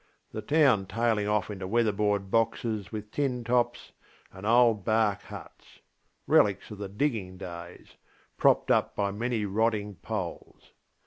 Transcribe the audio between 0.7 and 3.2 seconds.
tailing off into weather board boxes with